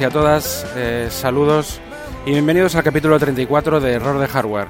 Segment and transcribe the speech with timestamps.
[0.00, 1.80] Y a todas, eh, saludos
[2.24, 4.68] y bienvenidos al capítulo 34 de Error de Hardware.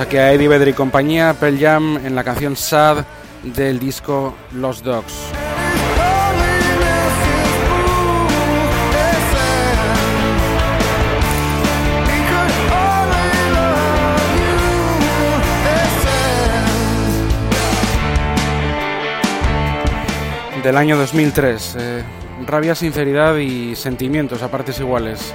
[0.00, 3.04] Tenemos aquí a Eddie Vedder y compañía, Pearl Jam en la canción Sad
[3.42, 5.12] del disco Los Dogs.
[20.62, 21.76] Del año 2003.
[21.78, 22.02] eh,
[22.46, 25.34] rabia, sinceridad y sentimientos a partes iguales.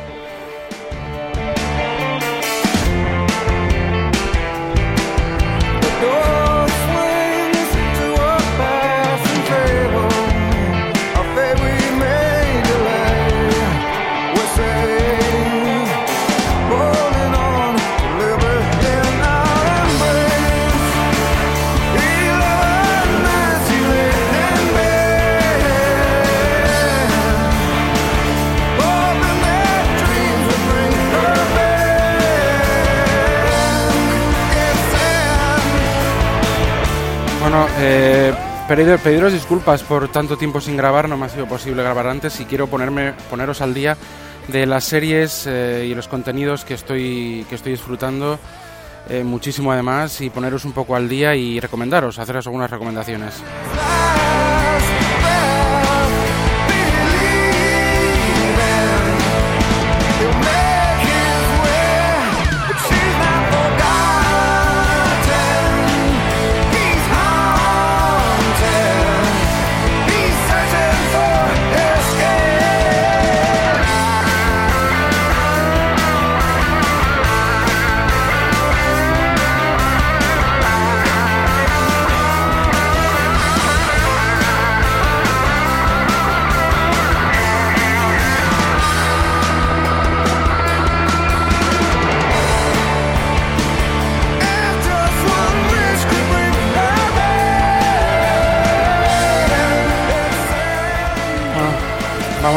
[38.67, 42.07] Eh, pedir- pediros disculpas por tanto tiempo sin grabar, no me ha sido posible grabar
[42.07, 43.97] antes y quiero ponerme, poneros al día
[44.47, 48.37] de las series eh, y los contenidos que estoy, que estoy disfrutando
[49.09, 53.35] eh, muchísimo además y poneros un poco al día y recomendaros, haceros algunas recomendaciones.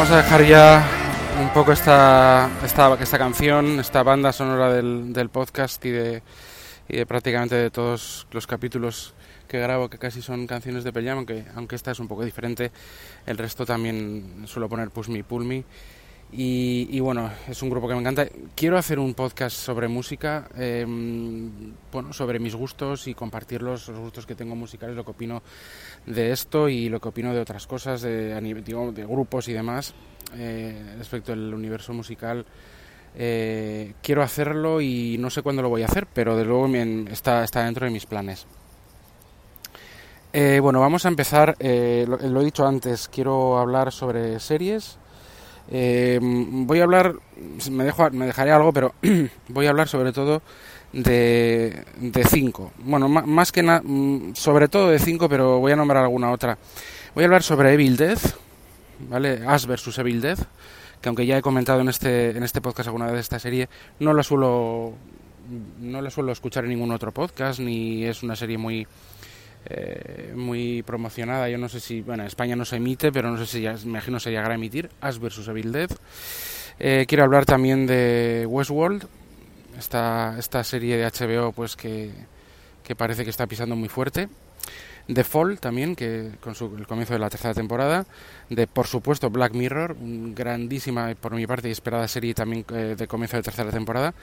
[0.09, 0.87] Vamos a dejar ya
[1.39, 6.23] un poco esta, esta, esta canción, esta banda sonora del, del podcast y de,
[6.87, 9.13] y de prácticamente de todos los capítulos
[9.47, 12.25] que grabo, que casi son canciones de Pearl Jam, aunque, aunque esta es un poco
[12.25, 12.71] diferente.
[13.27, 15.63] El resto también suelo poner Push Me, Pull Me.
[16.31, 18.27] Y, y bueno, es un grupo que me encanta.
[18.55, 20.85] Quiero hacer un podcast sobre música, eh,
[21.91, 25.41] bueno, sobre mis gustos y compartirlos, los gustos que tengo musicales, lo que opino
[26.05, 29.95] de esto y lo que opino de otras cosas, de, digo, de grupos y demás,
[30.35, 32.45] eh, respecto al universo musical.
[33.15, 36.67] Eh, quiero hacerlo y no sé cuándo lo voy a hacer, pero de luego
[37.11, 38.45] está, está dentro de mis planes.
[40.31, 41.55] Eh, bueno, vamos a empezar.
[41.59, 44.99] eh, lo he dicho antes, quiero hablar sobre series.
[45.71, 47.15] Eh, voy a hablar,
[47.69, 48.93] me, dejo, me dejaré algo, pero
[49.49, 50.41] voy a hablar sobre todo
[50.93, 52.71] de, de cinco.
[52.79, 53.83] Bueno, más que nada,
[54.33, 56.57] sobre todo de cinco, pero voy a nombrar alguna otra.
[57.13, 58.35] Voy a hablar sobre Evil Death,
[59.09, 59.41] ¿vale?
[59.47, 60.41] Ash vs Evil Death,
[61.01, 64.13] que aunque ya he comentado en este, en este podcast alguna vez esta serie, no
[64.13, 64.93] la suelo,
[65.79, 68.87] no la suelo escuchar en ningún otro podcast, ni es una serie muy
[69.65, 71.49] eh, muy promocionada.
[71.49, 73.73] Yo no sé si, bueno, en España no se emite, pero no sé si ya,
[73.73, 74.89] me imagino se llegará a emitir.
[75.01, 75.87] Ash vs Evil.
[76.79, 79.05] Eh, quiero hablar también de Westworld,
[79.77, 82.11] esta, esta serie de HBO, pues que,
[82.83, 84.29] que parece que está pisando muy fuerte.
[85.11, 88.05] The Fall también, que con su, el comienzo de la tercera temporada.
[88.49, 93.07] De, por supuesto, Black Mirror, grandísima, por mi parte, y esperada serie también eh, de
[93.07, 94.13] comienzo de tercera temporada.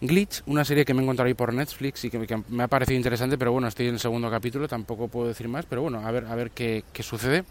[0.00, 2.68] Glitch, una serie que me he encontrado ahí por Netflix y que, que me ha
[2.68, 6.06] parecido interesante, pero bueno, estoy en el segundo capítulo, tampoco puedo decir más, pero bueno,
[6.06, 7.44] a ver, a ver qué, qué sucede.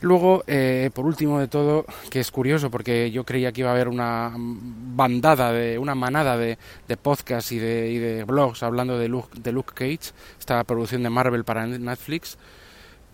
[0.00, 3.72] Luego, eh, por último de todo, que es curioso porque yo creía que iba a
[3.72, 8.98] haber una bandada, de una manada de, de podcasts y de, y de blogs hablando
[8.98, 12.36] de Luke, de Luke Cage, esta producción de Marvel para Netflix,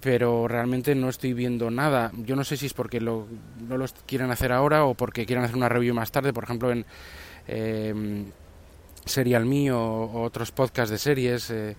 [0.01, 2.11] pero realmente no estoy viendo nada.
[2.25, 3.27] Yo no sé si es porque lo,
[3.69, 6.73] no lo quieren hacer ahora o porque quieren hacer una review más tarde, por ejemplo
[6.73, 6.85] en
[7.47, 8.25] eh,
[9.05, 11.51] Serial Me o, o, otros podcasts de series.
[11.51, 11.77] Eh,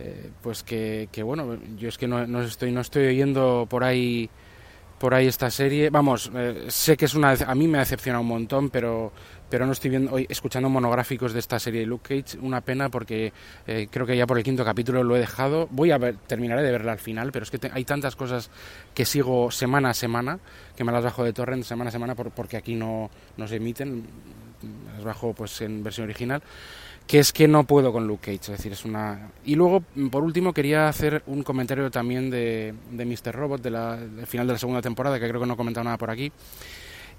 [0.00, 4.30] eh, pues que, bueno, yo es que no, estoy no estoy oyendo por ahí
[4.98, 5.90] por ahí esta serie.
[5.90, 9.12] Vamos, eh, sé que es una a mí me ha decepcionado un montón, pero
[9.50, 12.90] pero no estoy viendo hoy escuchando monográficos de esta serie de Luke Cage, una pena
[12.90, 13.32] porque
[13.66, 15.68] eh, creo que ya por el quinto capítulo lo he dejado.
[15.70, 18.50] Voy a terminaré de verla al final, pero es que hay tantas cosas
[18.94, 20.38] que sigo semana a semana
[20.76, 24.04] que me las bajo de torrent semana a semana porque aquí no, no se emiten,
[24.94, 26.42] las bajo pues en versión original
[27.08, 29.30] que es que no puedo con Luke Cage, es decir, es una...
[29.46, 33.34] Y luego, por último, quería hacer un comentario también de, de Mr.
[33.34, 35.84] Robot, de la, del final de la segunda temporada, que creo que no he comentado
[35.84, 36.30] nada por aquí.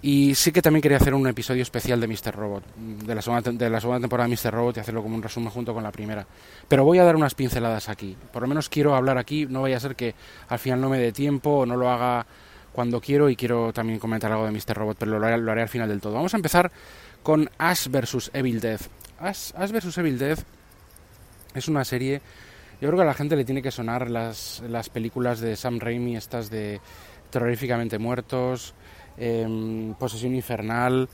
[0.03, 2.35] Y sí que también quería hacer un episodio especial de Mr.
[2.35, 4.53] Robot, de la, segunda, de la segunda temporada de Mr.
[4.53, 6.23] Robot y hacerlo como un resumen junto con la primera.
[6.67, 8.15] Pero voy a dar unas pinceladas aquí.
[8.31, 10.13] Por lo menos quiero hablar aquí, no vaya a ser que
[10.49, 12.27] al final no me dé tiempo o no lo haga
[12.71, 14.75] cuando quiero y quiero también comentar algo de Mr.
[14.75, 16.13] Robot, pero lo haré, lo haré al final del todo.
[16.13, 16.71] Vamos a empezar
[17.23, 18.29] con Ash vs.
[18.33, 18.83] Evil Death.
[19.19, 19.97] Ash, vs.
[19.97, 20.39] Evil Dead
[21.53, 22.21] es una serie.
[22.81, 25.79] Yo creo que a la gente le tiene que sonar las, las películas de Sam
[25.79, 26.79] Raimi, estas de
[27.29, 28.73] Terroríficamente Muertos,
[29.17, 31.09] em, Posesión Infernal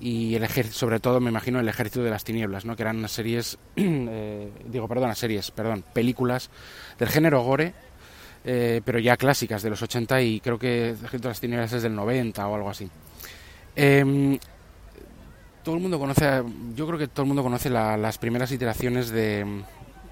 [0.00, 2.74] y el ejército, sobre todo me imagino el Ejército de las Tinieblas, ¿no?
[2.74, 6.50] que eran unas series, eh, digo, perdón, series, perdón, películas
[6.98, 7.74] del género gore,
[8.44, 11.72] eh, pero ya clásicas de los 80 y creo que el Ejército de las Tinieblas
[11.74, 12.88] es del 90 o algo así.
[13.76, 14.38] Eh,
[15.62, 16.42] todo el mundo conoce,
[16.74, 19.44] yo creo que todo el mundo conoce las primeras iteraciones de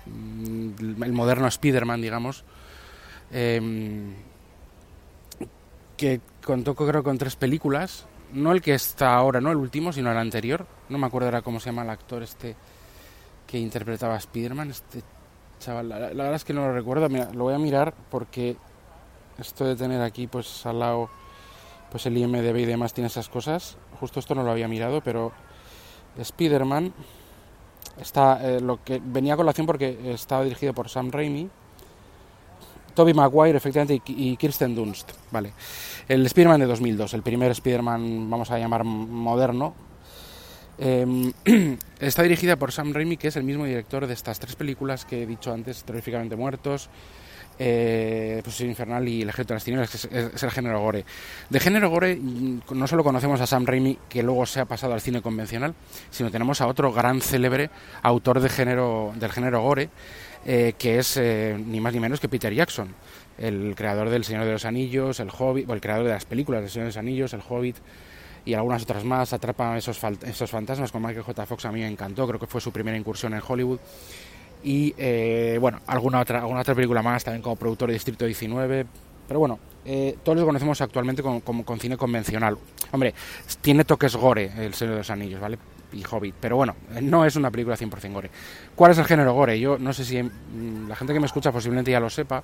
[0.07, 2.45] mm, el moderno Spider-Man, digamos,
[3.33, 4.15] em,
[5.97, 10.11] que contó creo con tres películas, no el que está ahora, no el último, sino
[10.11, 12.57] el anterior, no me acuerdo ahora cómo se llama el actor este
[13.47, 15.03] que interpretaba a Spider-Man, este
[15.59, 18.57] chaval, la, verdad es que no lo recuerdo, Mira, lo voy a mirar porque
[19.39, 21.11] esto de tener aquí pues al lado
[21.91, 23.77] pues el IMDB y demás tiene esas cosas.
[23.99, 25.33] Justo esto no lo había mirado, pero
[26.19, 26.93] Spider-Man
[28.01, 31.49] está eh, lo que venía a colación porque estaba dirigido por Sam Raimi,
[32.95, 35.13] Toby Maguire, efectivamente, y, Kirsten Dunst.
[35.31, 35.53] Vale.
[36.09, 39.75] El Spider-Man de 2002, el primer Spider-Man, vamos a llamar moderno.
[40.79, 41.33] Em,
[42.01, 45.23] está dirigida por Sam Raimi, que es el mismo director de estas tres películas que
[45.23, 46.89] he dicho antes, Terrificamente Muertos,
[47.63, 51.05] eh, pues Infernal y El Ejército de las Tinieblas, que es, el género gore.
[51.51, 54.95] De género gore mm, no solo conocemos a Sam Raimi, que luego se ha pasado
[54.95, 55.75] al cine convencional,
[56.11, 57.69] sino tenemos a otro gran célebre
[58.03, 59.91] autor de género, del género gore,
[60.47, 62.95] eh, que es eh, ni más ni menos que Peter Jackson,
[63.37, 66.63] el creador del Señor de los Anillos, el Hobbit, o el creador de las películas
[66.63, 67.77] del Señor de los Anillos, el Hobbit
[68.47, 71.45] y algunas otras más, atrapa esos, esos fantasmas con Michael J.
[71.45, 73.81] Fox, a mí me encantó, creo que fue su primera incursión en Hollywood
[74.63, 78.87] y eh, bueno, alguna otra, alguna otra película más también como productor de Distrito 19,
[79.27, 82.59] pero bueno, eh, todos lo conocemos actualmente con, con, cine convencional.
[82.93, 83.15] Hombre,
[83.61, 85.59] tiene toques gore El Señor de los Anillos, ¿vale?
[85.93, 88.31] Y Hobbit, pero bueno, no es una película 100% gore.
[88.77, 89.59] ¿Cuál es el género gore?
[89.59, 92.43] Yo no sé si mm, la gente que me escucha posiblemente ya lo sepa,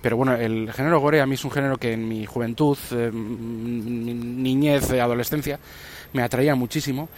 [0.00, 3.10] pero bueno, el género gore a mí es un género que en mi juventud, eh,
[3.12, 5.60] niñez, adolescencia,
[6.12, 7.08] me atraía muchísimo.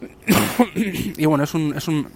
[0.74, 2.08] y bueno, es un, es un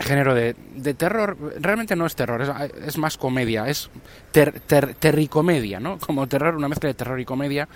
[0.00, 2.42] género de, de, terror, realmente no es terror,
[2.86, 3.90] es, más comedia, es
[4.30, 5.98] ter, terricomedia, ¿no?
[5.98, 7.68] Como terror, una mezcla de terror y comedia,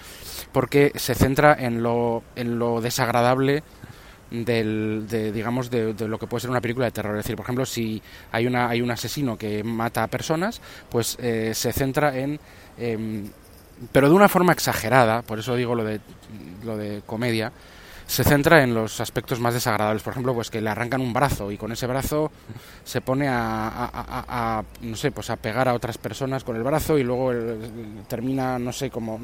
[0.52, 3.62] porque se centra en lo, en lo desagradable
[4.30, 7.16] del, de, digamos, de, lo que puede ser una película de terror.
[7.16, 11.16] Es decir, por ejemplo, si hay, una, hay un asesino que mata a personas, pues
[11.20, 12.40] eh, se centra en...
[12.78, 13.30] Em,
[13.92, 16.00] pero de una forma exagerada, por eso digo lo de,
[16.64, 17.52] lo de comedia,
[18.06, 20.02] se centra en los aspectos más desagradables.
[20.02, 22.30] Por ejemplo, pues que le arrancan un brazo y con ese brazo
[22.84, 27.02] se pone a, no sé, pues a pegar a otras personas con el brazo y
[27.02, 27.32] luego
[28.08, 29.20] termina, no sé, como...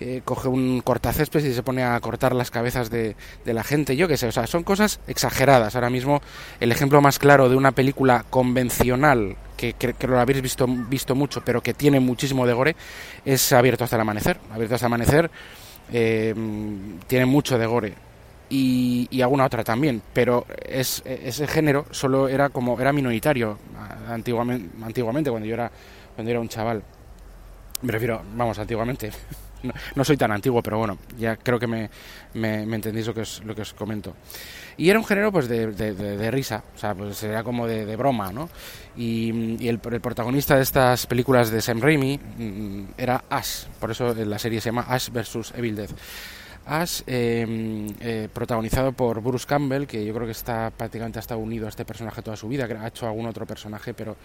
[0.00, 4.08] Eh, coge un cortacésped y se pone a cortar las cabezas de, la gente, yo
[4.08, 5.76] qué sé, o sea, son cosas exageradas.
[5.76, 6.20] Ahora mismo
[6.58, 11.42] el ejemplo más claro de una película convencional que, que, lo habéis visto, visto mucho,
[11.44, 12.74] pero que tiene muchísimo de gore,
[13.24, 14.40] es Abierto hasta el amanecer.
[14.52, 15.30] Abierto hasta el amanecer
[15.92, 16.34] eh,
[17.06, 17.94] tiene mucho de gore
[18.50, 23.58] y, alguna otra también, pero es, ese género solo era como era minoritario
[24.08, 25.70] antiguamente, antiguamente cuando yo era
[26.14, 26.82] cuando era un chaval.
[27.80, 29.10] Me refiero, vamos, antiguamente.
[29.94, 31.90] No, soy tan antiguo, pero bueno, ya creo que me,
[32.34, 34.14] me, entendéis lo que, os, lo que os comento.
[34.76, 38.32] Y era un género pues de, de, risa, o sea, pues era como de, broma,
[38.32, 38.48] ¿no?
[38.96, 44.38] Y, el, protagonista de estas películas de Sam Raimi mm, era Ash, por eso la
[44.38, 45.52] serie se llama Ash vs.
[45.56, 45.90] Evil Dead.
[46.64, 51.40] Ash, em, eh, protagonizado por Bruce Campbell, que yo creo que está prácticamente ha estado
[51.40, 54.16] unido a este personaje toda su vida, ha hecho algún otro personaje, pero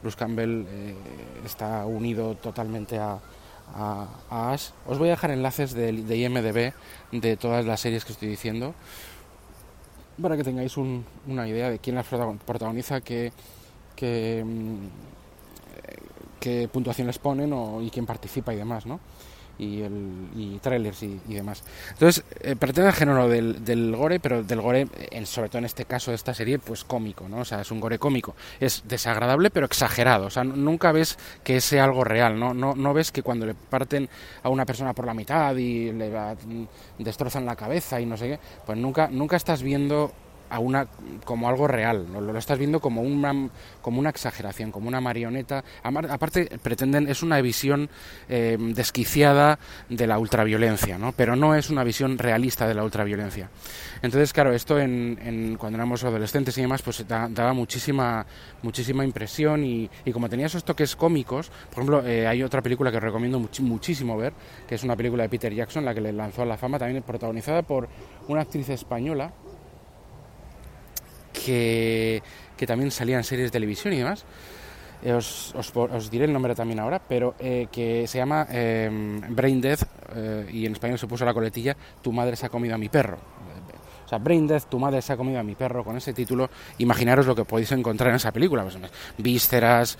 [0.00, 0.94] Bruce Campbell eh,
[1.44, 3.18] está unido totalmente a,
[3.74, 4.70] a, Ash.
[4.86, 6.72] Os voy a dejar enlaces de, IMDB
[7.12, 8.74] de todas las series que estoy diciendo
[10.20, 13.32] para que tengáis una idea de quién las protagoniza, que,
[13.96, 14.86] que, mm,
[16.38, 19.00] qué puntuación les ponen o, y quién participa y demás, ¿no?
[19.58, 21.62] Y, el, y trailers y, demás.
[21.90, 25.64] Entonces, eh, pretende el género del, del, gore, pero del gore, en, sobre todo en
[25.64, 27.38] este caso de esta serie, pues cómico, ¿no?
[27.38, 28.34] O sea, es un gore cómico.
[28.60, 30.26] Es desagradable, pero exagerado.
[30.26, 32.54] O sea, nunca ves que sea algo real, ¿no?
[32.54, 34.08] No, no ves que cuando le parten
[34.42, 36.12] a una persona por la mitad y le
[36.98, 40.12] destrozan la cabeza y no sé qué, pues nunca, nunca estás viendo
[40.54, 40.86] a una
[41.24, 42.20] como algo real, ¿no?
[42.20, 43.48] lo estás viendo como una,
[43.82, 45.64] como una exageración, como una marioneta.
[45.82, 47.90] Aparte, pretenden, es una visión
[48.28, 49.58] eh, desquiciada
[49.88, 51.10] de la ultraviolencia, ¿no?
[51.12, 53.50] pero no es una visión realista de la ultraviolencia.
[54.00, 58.24] Entonces, claro, esto en, cuando éramos adolescentes y demás, pues daba muchísima,
[58.62, 63.00] muchísima impresión y, como tenía esos toques cómicos, por ejemplo, eh, hay otra película que
[63.00, 64.32] recomiendo muchísimo ver,
[64.68, 67.02] que es una película de Peter Jackson, la que le lanzó a la fama, también
[67.02, 67.88] protagonizada por
[68.28, 69.32] una actriz española,
[71.44, 72.22] que,
[72.66, 74.24] también salían series de televisión y demás.
[75.02, 79.60] Eh, os, os, diré el nombre también ahora, pero eh, que se llama em, Brain
[79.60, 79.82] Death
[80.14, 82.88] eh, y en español se puso la coletilla Tu madre se ha comido a mi
[82.88, 83.18] perro.
[84.04, 86.50] O sea, Brain Death, tu madre se ha comido a mi perro, con ese título,
[86.78, 88.62] imaginaros lo que podéis encontrar en esa película.
[88.62, 88.76] Pues,
[89.16, 89.98] vísceras,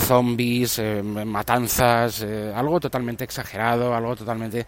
[0.00, 0.80] zombies,
[1.26, 2.22] matanzas,
[2.54, 4.66] algo totalmente exagerado, algo totalmente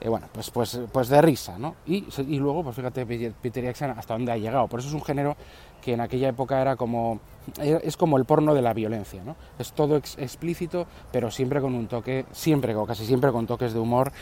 [0.00, 1.76] eh, bueno, pues, pues, pues de risa, ¿no?
[1.86, 4.66] Y, y luego, pues fíjate, Peter Jackson hasta dónde ha llegado.
[4.66, 5.36] Por eso es un género
[5.82, 7.20] que en aquella época era como
[7.58, 9.34] es como el porno de la violencia, ¿no?
[9.58, 13.80] Es todo explícito, pero siempre con un toque, siempre o casi siempre con toques de
[13.80, 14.12] humor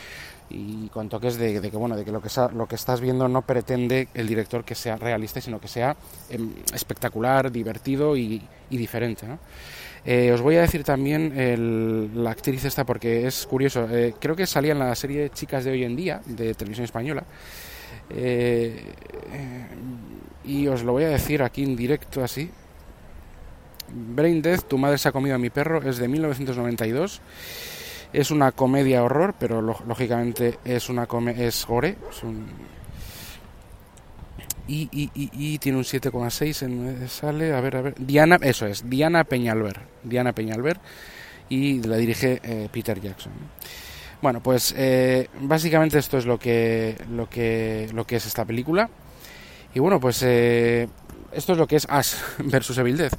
[0.49, 3.41] y con toques de, que bueno, de que lo que lo que estás viendo no
[3.43, 5.95] pretende el director que sea realista, sino que sea
[6.29, 9.39] em, espectacular, divertido y, diferente, ¿no?
[10.05, 13.87] Eh, os voy a decir también la actriz esta porque es curioso.
[13.91, 17.23] Eh, creo que salía en la serie Chicas de hoy en día de televisión española.
[18.09, 18.81] Eh,
[20.45, 22.49] y os lo voy a decir aquí en directo así.
[23.91, 27.21] Brain Death, Tu madre se ha comido a mi perro, es de 1992.
[28.11, 31.95] Es una comedia horror, pero lógicamente es una es gore.
[34.67, 37.95] y, y, y, tiene un 7,6 en sale, a ver, a ver.
[37.97, 39.81] Diana, eso es, Diana Peñalver.
[40.03, 40.79] Diana Peñalver
[41.49, 43.33] y la dirige eh, Peter Jackson.
[44.21, 48.89] Bueno, pues eh, básicamente esto es lo que, lo que, lo que es esta película.
[49.73, 50.87] Y bueno, pues eh,
[51.31, 53.09] esto es lo que es Ash versus Evil.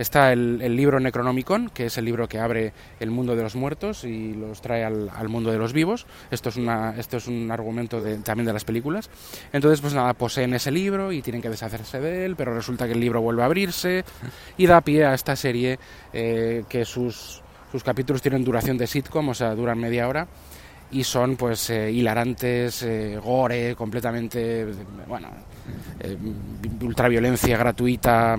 [0.00, 4.04] Está el, libro Necronomicon, que es el libro que abre el mundo de los muertos
[4.04, 6.06] y los trae al, mundo de los vivos.
[6.30, 9.10] Esto es, una, esto es un argumento también de las películas.
[9.52, 12.94] Entonces, pues nada, poseen ese libro y tienen que deshacerse de él, pero resulta que
[12.94, 14.02] el libro vuelve a abrirse
[14.56, 15.78] y da pie a esta serie
[16.14, 20.26] eh, que sus, sus capítulos tienen duración de sitcom, o sea, duran media hora
[20.92, 24.66] y son pues eh, hilarantes, eh, gore, completamente,
[25.06, 25.28] bueno,
[26.80, 28.38] ultraviolencia gratuita,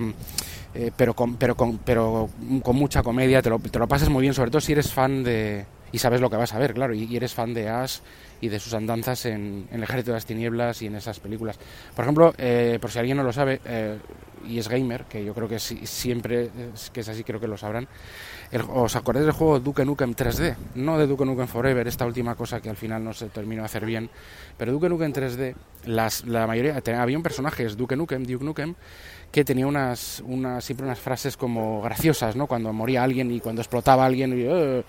[0.96, 2.30] pero, con, pero, con, pero
[2.64, 5.24] con mucha comedia, te lo, te lo pasas muy bien, sobre todo si eres fan
[5.24, 5.66] de...
[5.92, 8.00] y sabes lo que vas a ver, claro, y, eres fan de Ash
[8.40, 11.60] y de sus andanzas en, El Ejército de las Tinieblas y en esas películas.
[11.96, 12.34] Por ejemplo,
[12.80, 13.60] por si alguien no lo sabe,
[14.48, 16.50] y es gamer, que yo creo que siempre
[16.92, 17.88] que es así, creo que lo sabrán,
[18.68, 20.56] ¿Os acordáis del juego Duke Nukem 3D?
[20.76, 23.68] No de Duke Nukem Forever, esta última cosa que al final no se terminó de
[23.68, 24.10] hacer bien.
[24.58, 28.76] Pero Duke Nukem 3D, las, la mayoría, había un personaje, es Duke Nukem, Duke Nukem,
[29.32, 32.48] que tenía unas, unas, siempre unas frases como graciosas, ¿no?
[32.48, 34.84] Cuando moría alguien y cuando explotaba alguien, y, eh,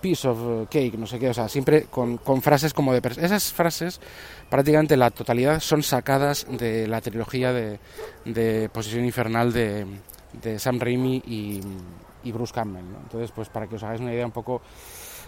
[0.00, 3.00] piece of cake, no sé qué, o sea, siempre con, frases como de...
[3.20, 4.00] Esas frases,
[4.48, 7.78] prácticamente la totalidad, son sacadas de la trilogía de,
[8.24, 9.86] de Posesión Infernal de,
[10.40, 11.60] de Sam Raimi y
[12.22, 12.84] y Bruce Campbell.
[13.02, 14.62] Entonces, pues para que os hagáis una idea un poco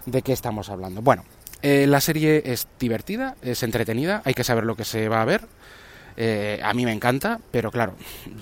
[0.06, 1.02] de qué estamos hablando.
[1.02, 1.24] Bueno,
[1.62, 5.24] eh, la serie es divertida, es entretenida, hay que saber lo que se va a
[5.24, 5.42] ver.
[6.16, 7.94] Eh, a mí me encanta, pero claro,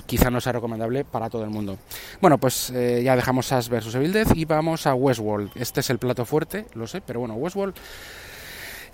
[0.06, 1.78] quizá no sea recomendable para todo el mundo.
[2.20, 5.50] Bueno, pues eh, ya dejamos Ash vs Evil Death y vamos a Westworld.
[5.54, 7.74] Este es el plato fuerte, lo sé, pero bueno, Westworld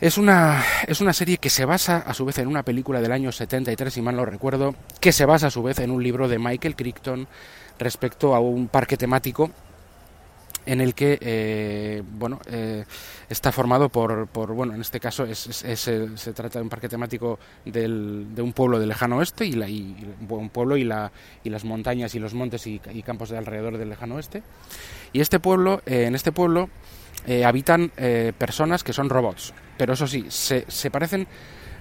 [0.00, 3.12] es una, es una serie que se basa a su vez en una película del
[3.12, 6.28] año 73, si mal no recuerdo, que se basa a su vez en un libro
[6.28, 7.26] de Michael Crichton
[7.78, 9.50] respecto a un parque temático
[10.66, 12.84] en el que eh, bueno eh,
[13.30, 17.38] está formado por, por, bueno en este caso es, se trata de un parque temático
[17.64, 19.96] del, de un pueblo del lejano oeste y, la, y
[20.28, 21.10] un pueblo y, la,
[21.44, 24.42] y las montañas y los montes y, campos de alrededor del lejano oeste.
[25.12, 26.68] Y este pueblo eh, en este pueblo
[27.44, 27.90] habitan
[28.38, 31.26] personas que son robots pero eso sí se, se parecen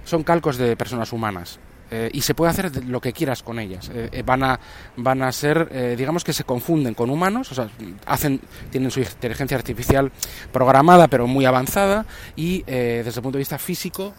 [0.04, 1.60] son calcos de personas humanas
[1.92, 3.89] eh, y se puede hacer lo que quieras con ellas.
[3.94, 4.60] Eh, eh, van, a,
[4.98, 7.70] van a ser, digamos que se confunden con humanos, o sea,
[8.06, 10.12] hacen, tienen su inteligencia artificial
[10.51, 14.13] programada pero muy avanzada y desde el punto de vista físico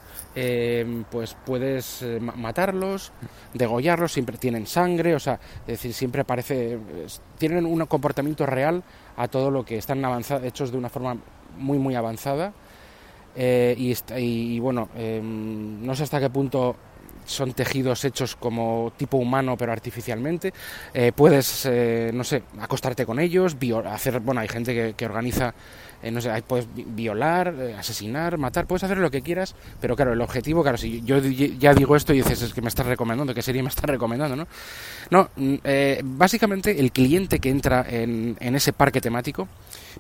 [1.10, 3.12] pues puedes matarlos,
[3.54, 6.78] degollarlos, siempre tienen sangre, o sea, es decir, siempre parece,
[7.38, 8.82] tienen un comportamiento real
[9.16, 11.16] a todo lo que están avanzados, hechos de una forma
[11.56, 12.52] muy, muy avanzada.
[13.34, 16.76] y, y, bueno, no sé hasta qué punto
[17.26, 20.52] son tejidos hechos como tipo humano pero artificialmente.
[20.94, 23.56] Eh, puedes, eh, no sé, acostarte con ellos,
[23.86, 25.54] hacer, bueno, hay gente que, organiza,
[26.02, 30.20] eh, no sé, puedes violar, asesinar, matar, puedes hacer lo que quieras, pero claro, el
[30.20, 33.42] objetivo, claro, si yo ya digo esto y dices, es que me estás recomendando, ¿qué
[33.42, 34.46] serie me estás recomendando, no?
[35.10, 35.56] No, mm,
[36.02, 39.48] básicamente el cliente que entra en, en ese parque temático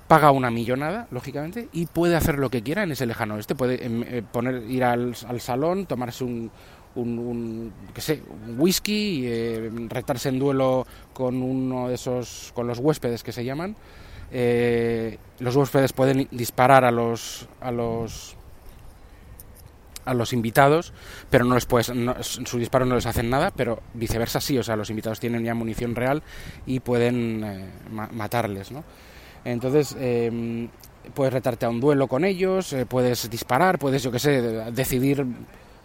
[0.06, 3.84] paga una millonada, lógicamente, y puede hacer lo que quiera en ese lejano este, puede
[3.84, 6.50] em, poner, ir al salón, tomarse un
[6.96, 13.22] un, sé, un whisky, eh, retarse en duelo con uno de esos, con los huéspedes
[13.22, 13.76] que se llaman.
[14.32, 18.36] Eh, los huéspedes pueden disparar a los, a los
[20.04, 20.92] a los invitados,
[21.30, 24.76] pero no les puedes, su disparo no les hacen nada, pero viceversa sí, o sea,
[24.76, 26.22] los invitados tienen ya munición real
[26.64, 27.70] y pueden eh,
[28.12, 28.84] matarles, ¿no?
[29.44, 29.96] Entonces,
[31.12, 35.26] puedes retarte a un duelo con ellos, puedes disparar, puedes, yo qué sé, decidir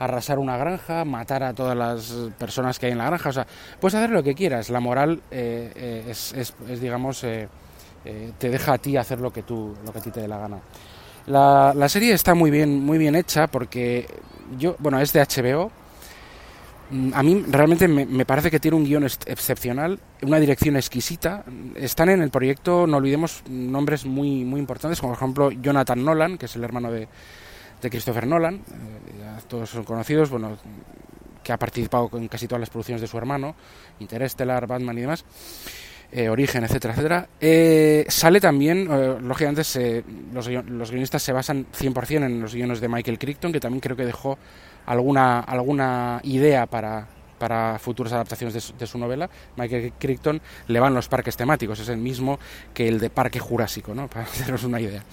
[0.04, 3.48] arrasar una granja, matar a todas las personas que hay en la granja, o sea,
[3.80, 7.48] puedes hacer lo que quieras, la moral eh, eh, es, es, digamos, eh,
[8.38, 10.40] te deja a ti hacer lo que, tú, lo que a ti te dé la
[10.40, 10.60] gana.
[11.28, 14.08] La, serie está muy bien, muy bien hecha porque
[14.58, 15.72] yo, bueno, es de HBO.
[16.90, 21.44] Mm, a mí realmente me, parece que tiene un guion excepcional, una dirección exquisita.
[21.76, 26.38] Están en el proyecto, no olvidemos, nombres muy, muy importantes, como por ejemplo Jonathan Nolan,
[26.38, 27.08] que es el hermano de,
[27.82, 28.62] Christopher Nolan,
[29.52, 30.58] todos son conocidos, bueno,
[31.44, 33.54] que ha participado en casi todas las producciones de su hermano,
[34.00, 35.26] Interstellar, Batman y demás,
[36.10, 37.28] eh, Origen, etcétera, etcétera.
[37.42, 38.88] Eh, sale también,
[39.28, 39.64] lógicamente,
[40.34, 43.98] los, los, guionistas se basan 100% en los guiones de Michael Crichton, que también creo
[43.98, 44.38] que dejó
[44.86, 49.30] alguna, alguna idea para, para futuras adaptaciones de su, de su, novela.
[49.58, 52.40] Michael Crichton le van los parques temáticos, es el mismo
[52.74, 54.08] que el de Parque Jurásico, ¿no?
[54.10, 55.04] para haceros una idea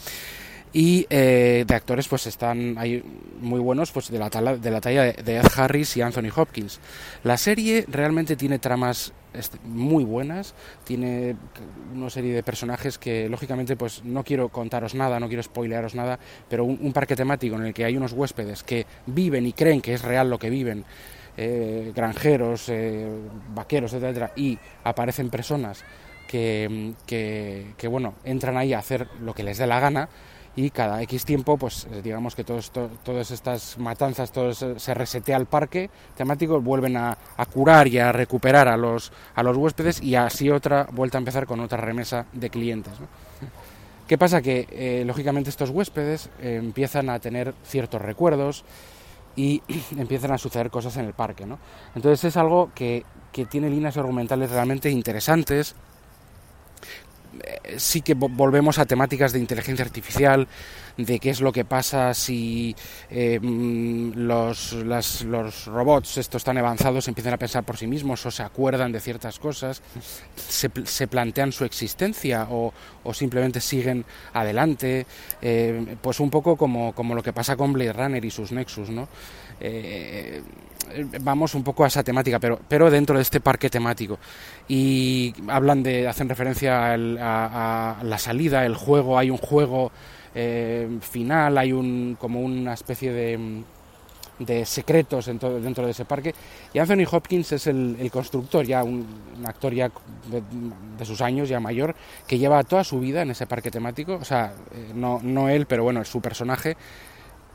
[0.72, 3.02] y eh, de actores pues están hay
[3.40, 6.80] muy buenos pues de la talla de la talla de Ed Harris y Anthony Hopkins.
[7.24, 10.54] La serie realmente tiene tramas este, muy buenas
[10.84, 11.36] tiene
[11.94, 16.18] una serie de personajes que lógicamente pues no quiero contaros nada no quiero spoilearos nada
[16.48, 19.92] pero un, parque temático en el que hay unos huéspedes que viven y creen que
[19.92, 20.84] es real lo que viven
[21.36, 23.06] eh, granjeros eh,
[23.54, 25.84] vaqueros etcétera y aparecen personas
[26.26, 30.08] que, que, que bueno entran ahí a hacer lo que les dé la gana
[30.58, 32.58] y cada X tiempo, pues digamos que todo
[33.04, 37.16] todas estas matanzas, todo se, resetea el parque temático, vuelven a,
[37.52, 41.46] curar y a recuperar a los, a los huéspedes y así otra vuelta a empezar
[41.46, 42.92] con otra remesa de clientes.
[44.08, 44.42] ¿Qué pasa?
[44.42, 48.64] Que eh, lógicamente estos huéspedes eh, empiezan a tener ciertos recuerdos
[49.36, 49.62] y
[49.96, 51.46] empiezan a suceder cosas en el parque.
[51.46, 51.60] ¿no?
[51.94, 55.76] Entonces es algo que, que tiene líneas argumentales realmente interesantes,
[57.76, 60.48] sí que volvemos a temáticas de inteligencia artificial,
[60.98, 62.74] de qué es lo que pasa si
[63.08, 68.30] eh, mm, los, los robots estos tan avanzados empiezan a pensar por sí mismos o
[68.30, 69.80] se acuerdan de ciertas cosas,
[70.36, 75.06] se, se plantean su existencia o, o, simplemente siguen adelante,
[75.40, 78.90] eh, pues un poco como, como, lo que pasa con Blade Runner y sus Nexus,
[78.90, 79.08] ¿no?
[81.20, 84.18] vamos un poco a esa temática, pero, pero dentro de este parque temático.
[84.68, 89.92] Y hablan de, hacen referencia a, la salida, el juego, hay un juego
[90.40, 93.64] eh, final, hay un como una especie de,
[94.38, 96.32] de secretos dentro, dentro de ese parque.
[96.72, 99.04] Y Anthony Hopkins es el, constructor, ya un,
[99.44, 99.90] actor ya
[100.30, 101.96] de, sus años, ya mayor,
[102.28, 104.14] que lleva toda su vida en ese parque temático.
[104.14, 106.76] O sea, eh, no, no él, pero bueno, su personaje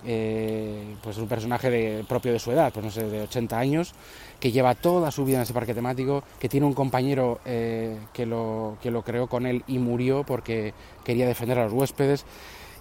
[0.06, 3.94] eh, pues un personaje de, propio de su edad, pues no sé, de 80 años,
[4.42, 8.26] que lleva toda su vida en ese parque temático, que tiene un compañero eh, que,
[8.26, 10.74] lo, que lo creó con él y murió porque
[11.06, 12.26] quería defender a los huéspedes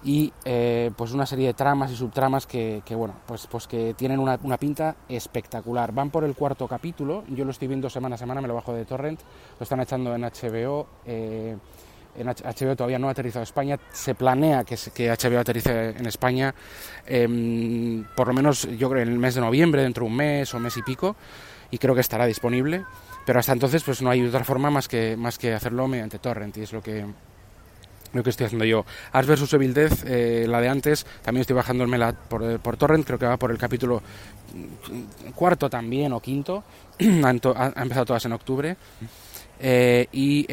[0.05, 4.19] y eh, pues una serie de tramas y subtramas que, bueno pues pues que tienen
[4.19, 8.19] una, una, pinta espectacular van por el cuarto capítulo yo lo estoy viendo semana a
[8.19, 9.21] semana me lo bajo de torrent
[9.59, 11.57] lo están echando en HBO eh,
[12.15, 13.79] en HBO todavía no ha aterrizado en España.
[13.91, 16.55] Se planea que, que HBO aterrice en España
[17.07, 20.53] em, por lo menos yo creo en el mes de noviembre, dentro de un mes
[20.55, 21.17] o mes y pico,
[21.71, 22.85] y creo que estará disponible.
[23.25, 26.57] Pero hasta entonces pues no hay otra forma más que, más que hacerlo mediante torrent
[26.57, 27.07] y es lo que
[28.13, 28.85] lo que estoy haciendo yo.
[29.13, 33.07] As vs Evil Death, eh, la de antes, también estoy bajándomela por, eh, por Torrent,
[33.07, 34.03] creo que va por el capítulo
[34.55, 36.65] mm, cuarto también o quinto,
[37.01, 38.77] ha empezado todas en octubre.
[39.65, 40.45] Eh, y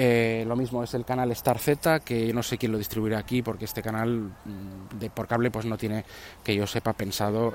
[0.45, 3.65] lo mismo es el canal Star Z, que no sé quién lo distribuirá aquí, porque
[3.65, 6.06] este canal mm, de por cable pues no tiene,
[6.43, 7.54] que yo sepa, pensado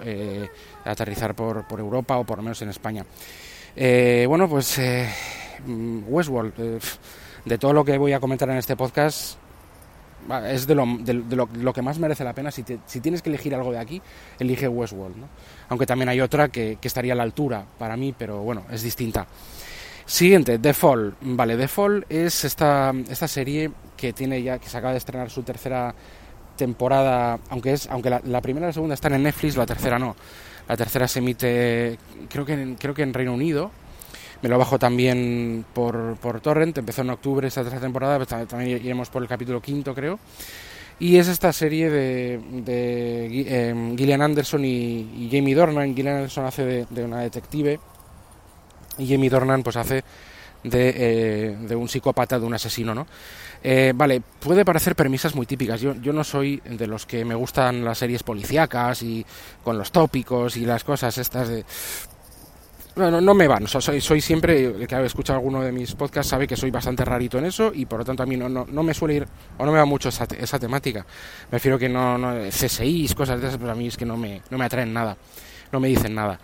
[0.84, 3.06] aterrizar por, por, Europa o por lo menos en España.
[4.26, 4.80] bueno, pues
[5.64, 6.80] mm, Westworld,
[7.44, 9.38] de todo lo que voy a comentar en este podcast,
[10.46, 12.50] es de lo, de, lo, que más merece la pena.
[12.50, 14.00] Si, si, tienes que elegir algo de aquí,
[14.38, 15.16] elige Westworld.
[15.16, 15.28] ¿no?
[15.68, 18.82] Aunque también hay otra que, que, estaría a la altura para mí, pero bueno, es
[18.82, 19.26] distinta.
[20.06, 21.16] Siguiente, The Fall.
[21.20, 25.30] Vale, The Fall es esta, esta serie que tiene ya, que se acaba de estrenar
[25.30, 25.94] su tercera
[26.56, 29.98] temporada, aunque es, aunque la, la primera y la segunda están en Netflix, la tercera
[29.98, 30.14] no.
[30.68, 31.98] La tercera se emite,
[32.30, 33.70] creo que, creo que en Reino Unido,
[34.42, 38.82] me lo bajo también por, por Torrent, empezó en octubre esta tercera temporada, pues también
[38.84, 40.18] iremos por el capítulo quinto creo.
[40.98, 45.94] Y es esta serie de, de em, Gillian Anderson y, Jamie Dornan.
[45.94, 47.80] Gillian Anderson hace de, una detective
[48.98, 50.04] y Jamie Dornan pues hace
[50.62, 53.06] de, eh, de, un psicópata, de un asesino, ¿no?
[53.62, 55.80] Eh, vale, puede parecer premisas muy típicas.
[55.80, 59.24] Yo, yo no soy de los que me gustan las series policíacas y
[59.64, 61.64] con los tópicos y las cosas estas de
[62.96, 63.66] no, no, me van.
[63.66, 67.04] soy, soy siempre, el que ha escuchado alguno de mis podcasts sabe que soy bastante
[67.04, 69.26] rarito en eso y por lo tanto a mí no, no, no me suele ir
[69.58, 71.00] o no me va mucho esa, esa temática.
[71.50, 74.16] Me refiero que no, no CSIs, cosas de esas, pues a mí es que no
[74.16, 75.16] me, no me atraen nada,
[75.72, 76.38] no me dicen nada.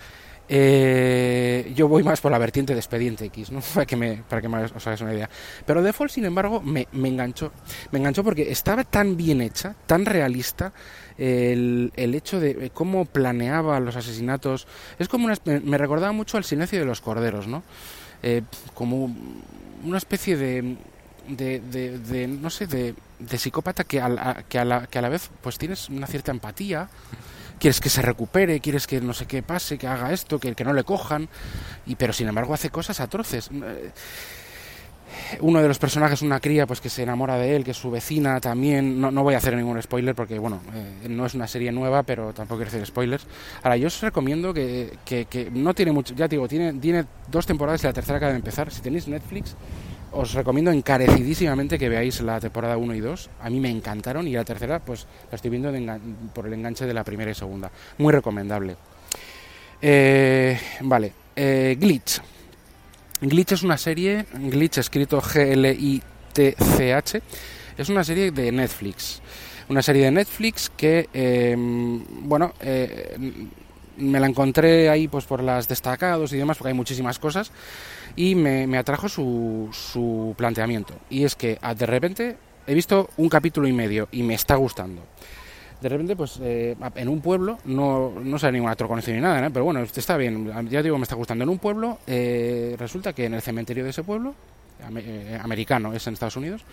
[0.53, 3.61] Eh, yo voy más por la vertiente de Expediente X, ¿no?
[3.75, 5.31] para que me, para que me os hagáis una idea.
[5.65, 7.53] Pero Fall, sin embargo, me, me enganchó.
[7.93, 10.73] Me enganchó porque estaba tan bien hecha, tan realista,
[11.21, 14.67] el, el, hecho de cómo planeaba los asesinatos.
[14.99, 17.63] Es como una, me recordaba mucho al silencio de los corderos, ¿no?
[18.23, 19.15] Eh, como
[19.85, 20.77] una especie de,
[21.29, 25.11] de, de, no sé, de, de psicópata que a, que, a la, que a la
[25.11, 26.89] vez pues tienes una cierta empatía
[27.59, 30.65] quieres que se recupere, quieres que no sé qué pase, que haga esto, que, que
[30.65, 31.29] no le cojan,
[31.85, 33.51] y pero sin embargo hace cosas atroces.
[33.53, 33.91] Eh,
[35.40, 37.90] uno de los personajes, una cría, pues que se enamora de él, que es su
[37.90, 39.01] vecina también.
[39.01, 42.03] No, no voy a hacer ningún spoiler porque, bueno, eh, no es una serie nueva,
[42.03, 43.27] pero tampoco quiero hacer spoilers.
[43.62, 47.46] Ahora, yo os recomiendo que, que, que no tiene mucho, ya digo, tiene, tiene dos
[47.46, 48.70] temporadas y la tercera acaba de empezar.
[48.70, 49.57] Si tenéis Netflix,
[50.12, 53.31] os recomiendo encarecidísimamente que veáis la temporada 1 y 2.
[53.42, 55.73] A mí me encantaron y la tercera, pues la estoy viendo
[56.35, 57.70] por el enganche de la primera y segunda.
[57.99, 58.77] Muy recomendable.
[59.81, 62.20] Eh, vale, eh, Glitch.
[63.21, 67.23] Glitch es una serie, Glitch escrito G-L-I-T-C-H,
[67.77, 69.21] es una serie de Netflix.
[69.69, 73.17] Una serie de Netflix que, em, bueno, eh,
[73.99, 77.53] me la encontré ahí pues por las destacados y demás, porque hay muchísimas cosas
[78.17, 80.95] y me, atrajo su, su, planteamiento.
[81.11, 84.57] Y es que ah, de repente he visto un capítulo y medio y me está
[84.57, 85.03] gustando.
[85.81, 89.49] De repente, pues eh, en un pueblo, no, no sé ningún otro conocido ni nada,
[89.51, 91.45] pero bueno, está bien, ya digo, me está gustando.
[91.45, 94.35] En un pueblo, eh, resulta que en el cementerio de ese pueblo,
[94.97, 96.64] eh, americano, es en Estados Unidos,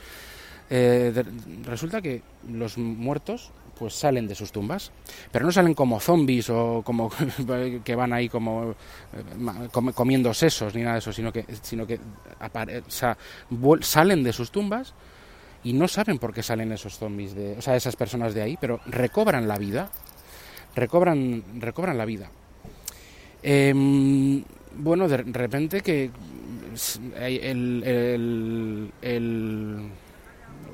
[1.65, 4.91] resulta que los muertos pues salen de sus tumbas,
[5.31, 7.11] pero no salen como zombies o como
[7.83, 11.99] que van ahí como eh, comiendo sesos ni nada de eso, sino que sino que
[13.81, 14.93] salen de sus tumbas
[15.63, 18.57] y no saben por qué salen esos zombies de, o sea, esas personas de ahí,
[18.59, 19.89] pero recobran la vida,
[20.75, 22.29] recobran recobran la vida.
[23.43, 24.43] Em,
[24.77, 26.11] bueno, de repente que
[27.15, 29.91] el, el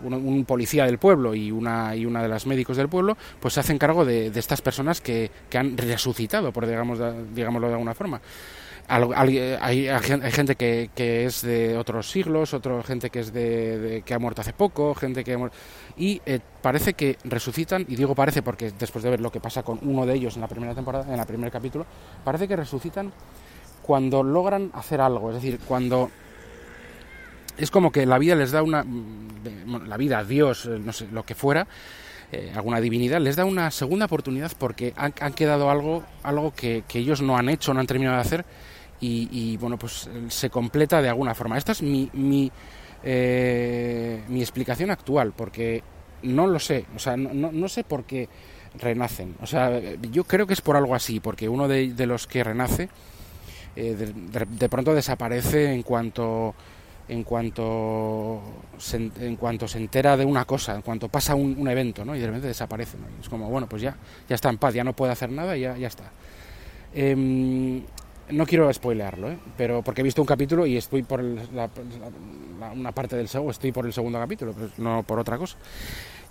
[0.04, 3.60] un, policía del pueblo y una, y una de las médicos del pueblo, pues se
[3.60, 7.00] hacen cargo de, de estas personas que, que, han resucitado, por digamos,
[7.34, 8.22] digámoslo de alguna forma.
[8.88, 14.13] Hay, hay, gente que, que, es de otros siglos, otra gente que es de, que
[14.13, 15.50] ha muerto hace poco, gente que
[15.96, 19.63] y eh, parece que resucitan y digo parece porque después de ver lo que pasa
[19.63, 21.86] con uno de ellos en la primera temporada, en el primer capítulo,
[22.26, 23.13] parece que resucitan
[23.82, 26.12] cuando logran hacer algo, es decir, cuando
[27.58, 28.86] es como que la vida les da una
[29.86, 31.67] la vida Dios eh, no sé lo que fuera
[32.32, 37.22] eh, alguna divinidad les da una segunda oportunidad porque han, quedado algo algo que, ellos
[37.22, 38.46] no han hecho no han terminado de hacer
[39.06, 42.52] y, bueno pues se completa de alguna forma esta es mi mi,
[43.04, 45.84] eh, mi explicación actual porque
[46.24, 48.30] no lo sé o sea no, no, sé por qué
[48.80, 49.80] renacen o sea
[50.12, 52.89] yo creo que es por algo así porque uno de, los que renace
[53.76, 56.56] de, pronto desaparece en cuanto
[57.08, 58.42] en cuanto
[58.78, 62.16] se, en cuanto se entera de una cosa, en cuanto pasa un, evento, ¿no?
[62.16, 63.96] Y de repente desaparece, Es como, bueno, pues ya,
[64.30, 66.06] ya está en paz, ya no puede hacer nada, ya, ya está.
[66.94, 67.84] Em,
[68.30, 69.38] no quiero spoilearlo, ¿eh?
[69.58, 73.86] pero porque he visto un capítulo y estoy por una parte del segundo, estoy por
[73.86, 75.58] el segundo capítulo, pues no por otra cosa.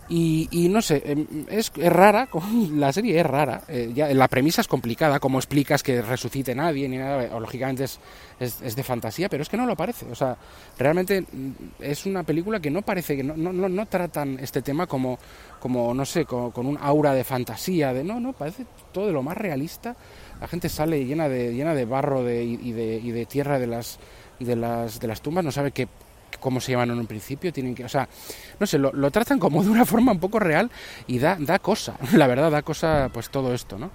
[0.09, 2.29] Y, no sé, em, es, rara,
[2.73, 6.89] la serie es rara, eh, ya, la premisa es complicada, como explicas que resucite nadie
[6.89, 7.99] ni nada, lógicamente es,
[8.39, 10.37] es, de fantasía, pero es que no lo parece, o sea,
[10.77, 14.87] realmente mm, es una película que no parece, que no, no, no tratan este tema
[14.87, 15.19] como,
[15.61, 19.23] como no sé, con, un aura de fantasía, de no, no, parece todo de lo
[19.23, 19.97] más realista,
[20.41, 23.69] la gente sale llena de, llena de barro de, y, de, y de tierra de
[23.69, 23.99] las,
[24.41, 25.89] de las, de las tumbas, no sabe qué
[26.41, 28.09] cómo se llaman en un principio, tienen que, o sea,
[28.59, 30.71] no sé, lo, tratan como de una forma un poco real
[31.07, 33.91] y da, da cosa, la verdad, da cosa pues todo esto, ¿no?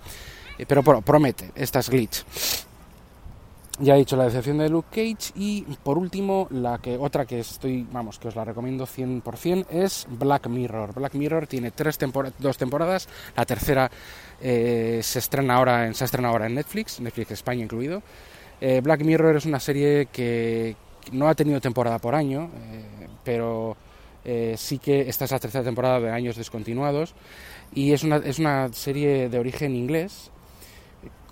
[0.57, 2.23] Eh, pero promete, estas glitch.
[3.79, 7.39] Ya he dicho la decepción de Luke Cage y por último, la que otra que
[7.41, 10.95] estoy, vamos, que os la recomiendo 100% es Black Mirror.
[10.95, 11.99] Black Mirror tiene tres
[12.39, 13.91] dos temporadas, la tercera
[14.41, 18.01] eh, se estrena ahora en, se estrena ahora en Netflix, Netflix España incluido.
[18.59, 20.75] Eh, Black Mirror es una serie que,
[21.11, 23.75] no ha tenido temporada por año, eh, pero
[24.25, 27.15] eh, sí que esta es la tercera temporada de años descontinuados
[27.73, 30.31] y es una, es una serie de origen inglés.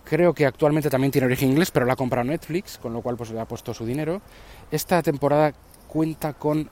[0.04, 3.18] Creo que actualmente también tiene origen inglés, pero la ha comprado Netflix, con lo cual
[3.18, 4.22] pues le ha puesto su dinero.
[4.72, 5.54] Esta temporada
[5.88, 6.70] cuenta con,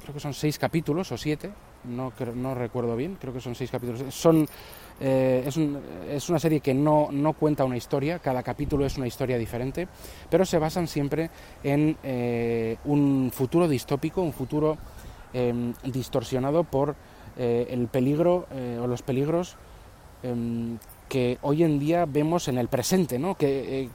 [0.00, 1.50] creo que son seis capítulos o siete,
[1.84, 4.02] no, no recuerdo bien, creo que son seis capítulos.
[4.12, 4.46] Son
[5.00, 9.06] eh, es, es, una serie que no, no, cuenta una historia, cada capítulo es una
[9.06, 9.88] historia diferente,
[10.30, 11.30] pero se basan siempre
[11.62, 14.78] en eh, un futuro distópico, un futuro
[15.32, 16.94] em, distorsionado por
[17.36, 18.46] eh, el peligro
[18.80, 19.56] o los peligros
[20.22, 20.78] em,
[21.08, 23.34] que hoy en día vemos en el presente, ¿no?
[23.34, 23.88] que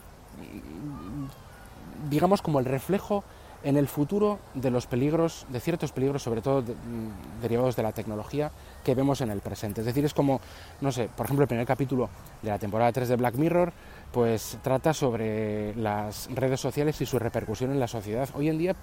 [2.09, 3.23] digamos como el reflejo
[3.63, 7.91] en el futuro de los peligros, de ciertos peligros, sobre todo mm, derivados de la
[7.91, 8.51] tecnología,
[8.83, 9.81] que vemos en el presente.
[9.81, 10.39] Es decir, es como,
[10.81, 12.09] no sé, por ejemplo, el primer capítulo
[12.41, 13.73] de la temporada 3 de Black Mirror,
[14.11, 18.29] pues trata sobre las redes sociales y su repercusión en la sociedad.
[18.35, 18.75] Hoy en día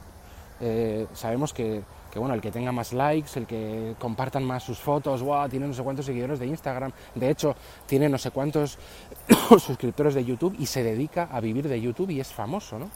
[0.60, 1.82] eh, sabemos que,
[2.14, 5.74] bueno, el que tenga más likes, el que compartan más sus fotos, wow, tiene no
[5.74, 7.56] sé cuántos seguidores de Instagram, de hecho,
[7.86, 8.78] tiene no sé cuántos
[9.58, 12.90] suscriptores de YouTube y se dedica a vivir de YouTube y es famoso, ¿no?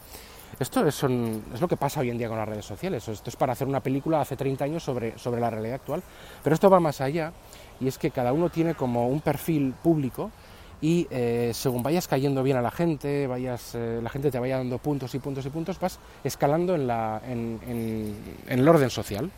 [0.60, 3.06] Esto es, lo que pasa hoy en día con las redes sociales.
[3.06, 6.02] Esto es para hacer una película hace 30 años sobre, sobre la realidad actual.
[6.42, 7.32] Pero esto va más allá
[7.80, 10.32] y es que cada uno tiene como un perfil público
[10.80, 14.58] y eh, según vayas cayendo bien a la gente, vayas, eh, la gente te vaya
[14.58, 19.30] dando puntos y puntos y puntos, vas escalando en, la, en, en, el orden social,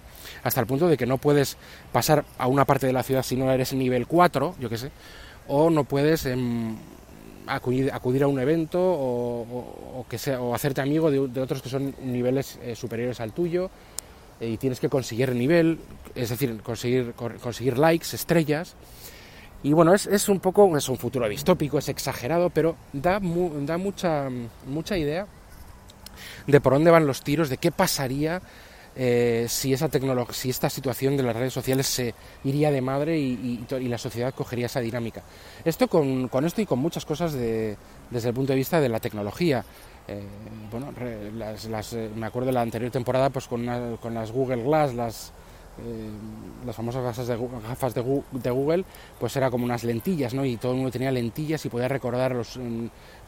[0.42, 1.56] hasta el punto de que no puedes
[1.92, 4.90] pasar a una parte de la ciudad si no eres nivel 4, yo qué sé,
[5.48, 6.26] o no puedes
[7.46, 12.58] acudir, a un evento o, que sea, o hacerte amigo de, otros que son niveles
[12.62, 13.70] eh, superiores al tuyo
[14.40, 15.78] eh, y tienes que conseguir nivel,
[16.14, 18.74] es decir, conseguir, conseguir likes, estrellas.
[19.62, 23.78] Y bueno, es, es un poco, es un futuro distópico, es exagerado, pero da, da
[23.78, 24.28] mucha,
[24.66, 25.26] mucha idea
[26.46, 28.40] de por dónde van los tiros, de qué pasaría
[28.96, 29.88] eh, si, esa
[30.30, 34.66] si esta situación de las redes sociales se iría de madre y, la sociedad cogería
[34.66, 35.22] esa dinámica.
[35.64, 37.76] Esto con, esto y con muchas cosas de,
[38.10, 39.64] desde el punto de vista de la tecnología.
[40.08, 40.22] Eh,
[40.70, 40.92] bueno,
[41.36, 45.32] las, eh, me acuerdo de la anterior temporada pues con, las Google Glass, las,
[45.78, 46.10] eh,
[46.66, 48.84] las famosas gafas de, gafas de, Google,
[49.18, 50.44] pues era como unas lentillas, ¿no?
[50.44, 52.58] Y todo el mundo tenía lentillas y podía recordar los,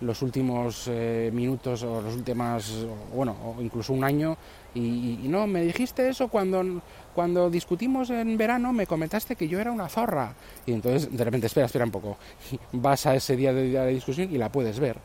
[0.01, 4.37] los últimos eh, minutos o los últimos, bueno, o incluso un año.
[4.75, 6.83] Y, no, me dijiste eso cuando,
[7.15, 10.35] cuando discutimos en verano, me comentaste que yo era una zorra.
[10.65, 12.17] Y entonces, de repente, espera, espera un poco.
[12.73, 14.97] Vas a ese día de, de discusión y la puedes ver.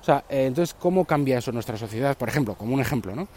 [0.00, 2.16] O sea, eh, entonces, ¿cómo cambia eso nuestra sociedad?
[2.16, 3.28] Por ejemplo, como un ejemplo, ¿no?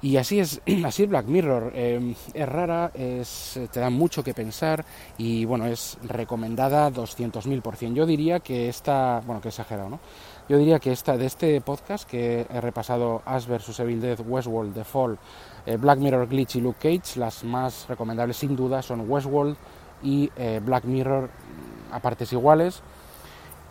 [0.00, 1.72] Y así es, así Black Mirror.
[1.74, 4.84] Em, es rara, es, te da mucho que pensar
[5.18, 7.92] y bueno, es recomendada 200.000%.
[7.94, 10.00] Yo diría que esta, bueno, que exagerado, ¿no?
[10.48, 14.72] Yo diría que esta de este podcast que he repasado Ash vs Evil Dead, Westworld,
[14.72, 15.18] The Fall,
[15.66, 19.56] eh, Black Mirror Glitch y Luke Cage, las más recomendables sin duda son Westworld
[20.02, 21.28] y eh, Black Mirror
[21.92, 22.82] a partes iguales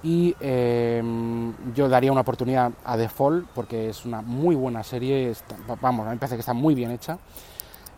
[0.04, 5.34] y em, yo daría una oportunidad a The Fall porque es una muy buena serie,
[5.82, 7.18] vamos, a mí me parece que está muy bien hecha.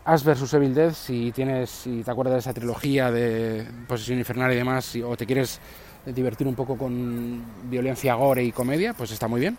[0.06, 4.50] Ash vs Evil Dead, si tienes, si te acuerdas de esa trilogía de Posesión Infernal
[4.52, 5.60] y demás, o te quieres
[6.06, 9.58] divertir un poco con violencia, gore y comedia, pues está muy bien.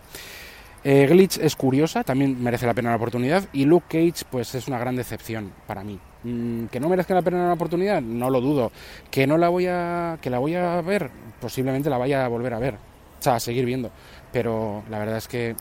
[0.84, 3.44] Eh, Glitch es curiosa, también merece la pena la oportunidad.
[3.52, 5.98] Y Luke Cage, pues es una gran decepción para mí.
[6.24, 8.72] Mm, que no merezca la pena la oportunidad, no lo dudo.
[9.10, 12.54] Que no la voy a, que la voy a ver, posiblemente la vaya a volver
[12.54, 13.90] a ver, o sea, a seguir viendo.
[14.32, 15.54] Pero la verdad es que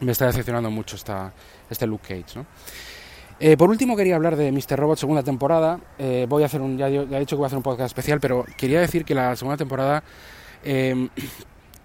[0.00, 1.32] me está decepcionando mucho esta,
[1.68, 2.46] este Luke Cage, ¿no?
[3.40, 4.76] Eh, por último quería hablar de Mr.
[4.76, 5.80] Robot segunda temporada.
[5.98, 8.20] Eh, voy a hacer un, ya, he dicho que voy a hacer un podcast especial,
[8.20, 10.04] pero quería decir que la segunda temporada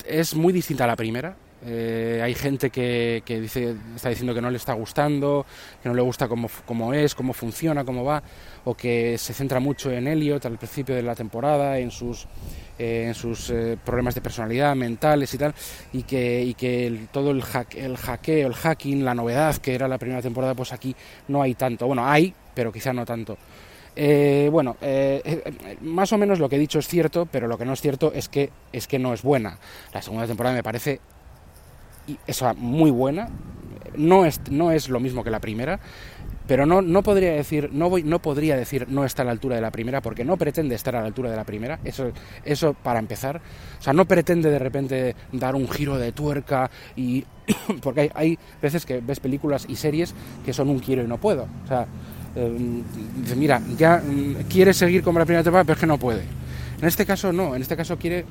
[0.05, 4.41] es muy distinta a la primera Eh, hay gente que, que, dice, está diciendo que
[4.41, 5.45] no le está gustando,
[5.81, 8.21] que no le gusta cómo, cómo, es, cómo funciona, cómo va,
[8.65, 12.27] o que se centra mucho en Elliot al principio de la temporada, en sus,
[12.77, 15.55] eh, en sus eh, problemas de personalidad mentales y tal,
[15.93, 19.87] y que, y que todo el, hack, el hackeo, el hacking, la novedad que era
[19.87, 20.95] la primera temporada, pues aquí
[21.29, 21.87] no hay tanto.
[21.87, 23.37] Bueno, hay, pero quizá no tanto.
[24.51, 24.75] Bueno,
[25.79, 28.11] más o menos lo que he dicho es cierto, pero lo que no es cierto
[28.13, 29.57] es que, es que no es buena.
[29.93, 30.99] La segunda temporada me parece
[32.27, 33.29] esa, muy buena.
[33.95, 35.79] No es, no es lo mismo que la primera,
[36.47, 39.55] pero no, no podría decir no voy no podría decir no está a la altura
[39.55, 42.11] de la primera porque no pretende estar a la altura de la primera eso
[42.43, 43.41] eso para empezar
[43.79, 47.25] o sea no pretende de repente dar un giro de tuerca y
[47.81, 50.13] porque hay, hay veces que ves películas y series
[50.45, 51.87] que son un quiero y no puedo o sea
[52.35, 52.83] eh,
[53.35, 56.23] mira, ya mm, quiere seguir como la primera temporada, pero es que no puede.
[56.81, 58.25] En este caso no, en este caso quiere,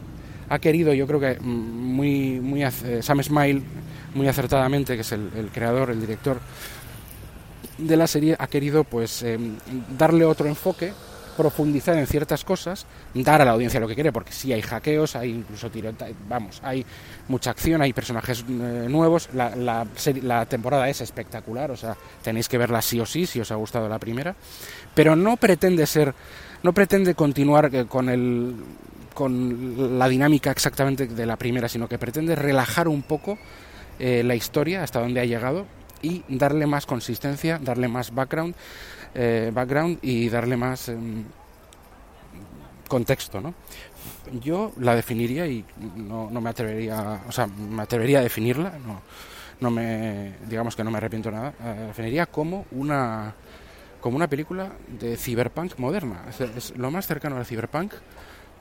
[0.48, 2.62] ha querido, yo creo que mm, muy, muy
[3.00, 3.62] Sam Smile,
[4.14, 6.38] muy acertadamente, que es el, creador, el director
[7.78, 9.38] de la serie, ha querido pues eh,
[9.98, 10.92] darle otro enfoque
[11.36, 15.16] profundizar en ciertas cosas, dar a la audiencia lo que quiere, porque sí hay hackeos,
[15.16, 16.84] hay incluso tiroteos, vamos, hay
[17.28, 19.86] mucha acción, hay personajes eh, nuevos, la, la,
[20.22, 23.56] la, temporada es espectacular, o sea, tenéis que verla sí o sí si os ha
[23.56, 24.34] gustado la primera,
[24.94, 26.14] pero no pretende ser,
[26.64, 28.56] no pretende continuar eh, con el
[29.14, 33.38] con la dinámica exactamente de la primera, sino que pretende relajar un poco
[34.00, 35.66] eh, la historia hasta donde ha llegado
[36.02, 38.56] y darle más consistencia, darle más background
[39.14, 40.96] eh, background y darle más eh,
[42.88, 43.54] contexto, ¿no?
[44.42, 45.64] Yo la definiría y
[45.96, 49.02] no, no, me atrevería, o sea, me atrevería a definirla, no,
[49.60, 53.32] no me, digamos que no me arrepiento nada, eh, definiría como una,
[54.04, 56.26] como una película de cyberpunk moderna.
[56.28, 57.94] Es, lo más cercano al cyberpunk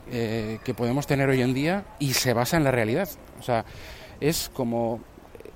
[0.10, 3.10] eh, que podemos tener hoy en día y se basa en la realidad.
[3.41, 3.65] O sea,
[4.21, 5.01] es como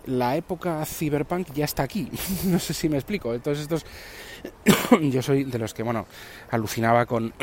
[0.05, 2.11] la época cyberpunk ya está aquí.
[2.47, 3.33] no sé si me explico.
[3.33, 3.85] Entonces estos
[5.03, 6.05] yo soy de los que, bueno,
[6.51, 7.33] alucinaba con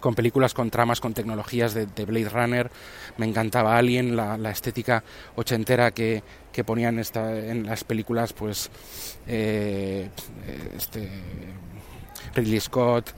[0.00, 2.70] con películas con tramas, con tecnologías de, de Blade Runner.
[3.16, 5.02] Me encantaba Alien, la, la estética
[5.36, 8.70] ochentera que, que ponían esta, en las películas, pues,
[9.26, 10.08] eh,
[10.76, 11.08] este,
[12.34, 13.12] Ridley Scott.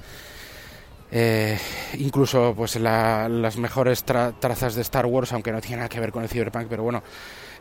[1.12, 1.58] Eh,
[1.98, 5.98] incluso pues la, las mejores tra trazas de Star Wars, aunque no tiene nada que
[5.98, 7.02] ver con el cyberpunk, pero bueno,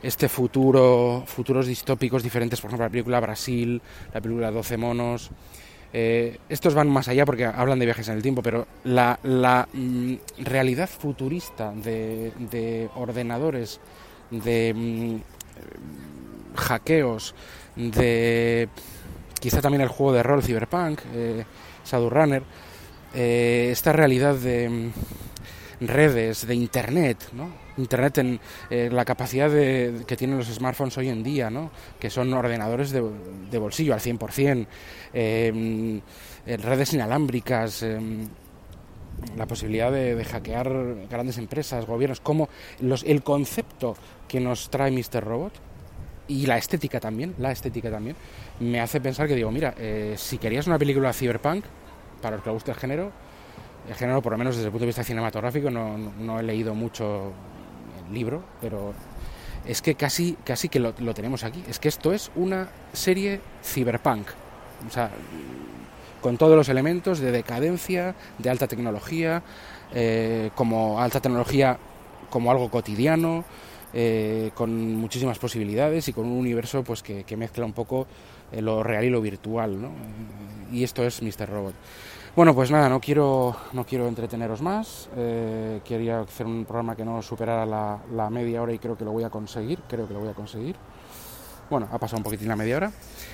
[0.04, 3.82] este futuro, futuros distópicos diferentes, por ejemplo, la película Brasil,
[4.14, 5.32] la película 12 monos.
[5.92, 9.68] Eh, estos van más allá porque hablan de viajes en el tiempo, pero la, la
[9.74, 13.80] mm, realidad futurista de, de ordenadores,
[14.30, 17.34] de mm, hackeos,
[17.76, 18.70] de
[19.40, 21.46] quizá también el juego de rol Cyberpunk, eh,
[21.86, 22.44] Shadowrunner,
[23.16, 27.50] eh, esta realidad de mm, redes, de Internet, ¿no?
[27.78, 31.72] Internet en eh, la capacidad de, que tienen los smartphones hoy en día, ¿no?
[32.00, 34.68] que son ordenadores de, bolsillo al 100%,
[35.14, 36.02] eh,
[36.46, 38.00] redes inalámbricas, eh,
[39.38, 43.96] la posibilidad de, hackear grandes empresas, gobiernos, como los, el concepto
[44.28, 45.24] que nos trae Mr.
[45.24, 45.54] Robot
[46.28, 48.16] y la estética también, la estética también,
[48.60, 51.66] me hace pensar que digo, mira, eh, si querías una película cyberpunk,
[52.22, 53.12] para los que le guste el género,
[53.88, 57.34] el género, por lo menos desde el punto de vista cinematográfico, no he leído mucho
[58.12, 58.94] libro, pero
[59.66, 61.64] es que casi, casi que lo, lo, tenemos aquí.
[61.68, 64.28] Es que esto es una serie cyberpunk.
[64.88, 65.12] O sea,
[66.22, 69.44] con todos los elementos de decadencia, de alta tecnología,
[69.94, 71.78] eh, como alta tecnología
[72.30, 73.44] como algo cotidiano,
[73.94, 78.06] eh, con muchísimas posibilidades y con un universo pues que, mezcla un poco
[78.52, 79.82] eh, lo real y lo virtual.
[79.82, 79.90] ¿no?
[80.72, 81.50] Y esto es Mr.
[81.50, 81.74] Robot.
[82.36, 85.10] Bueno, pues nada, no quiero, no quiero entreteneros más.
[85.18, 89.12] Eh, quería hacer un programa que no superara la, media hora y creo que lo
[89.12, 89.80] voy a conseguir.
[89.88, 90.76] Creo que lo voy a conseguir.
[91.70, 92.92] Bueno, ha pasado un poquitín la media hora.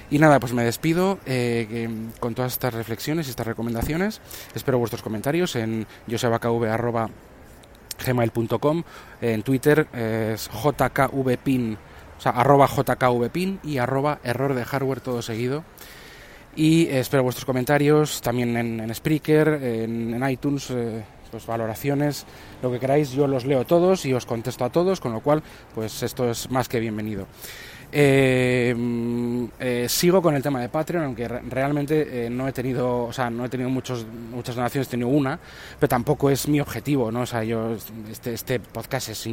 [0.09, 4.21] Y nada, pues me despido eh, con todas estas reflexiones y estas recomendaciones.
[4.53, 8.83] Espero vuestros comentarios en josebakv.gmail.com
[9.21, 11.77] En Twitter es jkvpin,
[12.17, 15.65] o sea, arroba jkvpin y arroba error de hardware todo seguido.
[16.55, 22.25] Y espero vuestros comentarios también en, en Spreaker, en, iTunes, eh, pues valoraciones,
[22.61, 25.43] lo que queráis, yo los leo todos y os contesto a todos, con lo cual,
[25.73, 27.27] pues esto es más que bienvenido.
[27.91, 33.03] Eh, mm, eh, sigo con el tema de Patreon, aunque realmente eh, no he tenido,
[33.03, 35.39] o sea, no he tenido muchos, muchas donaciones, he tenido una,
[35.79, 37.21] pero tampoco es mi objetivo, ¿no?
[37.21, 37.75] O sea, yo,
[38.11, 39.29] este, este podcast es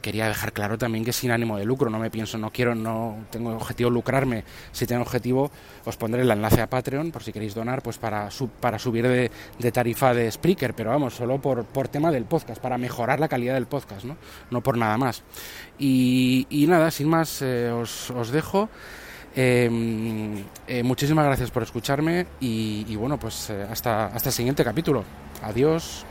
[0.00, 3.16] quería dejar claro también que sin ánimo de lucro, no me pienso, no quiero, no
[3.30, 5.50] tengo objetivo lucrarme, si tengo objetivo
[5.84, 8.28] os pondré el enlace a Patreon por si queréis donar, pues para,
[8.60, 12.78] para subir de, tarifa de Spreaker, pero vamos, solo por, por tema del podcast, para
[12.78, 14.16] mejorar la calidad del podcast, ¿no?
[14.50, 15.22] No por nada más.
[15.78, 18.68] Y, nada, sin más, eh, os, os, dejo.
[19.34, 25.04] Eh, eh, muchísimas gracias por escucharme y, bueno, pues hasta, hasta el siguiente capítulo.
[25.42, 26.04] Adiós.